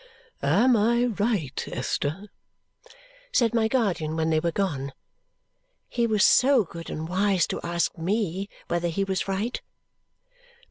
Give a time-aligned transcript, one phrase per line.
[0.41, 2.29] "Am I right, Esther?"
[3.31, 4.93] said my guardian when they were gone.
[5.89, 9.61] He was so good and wise to ask ME whether he was right!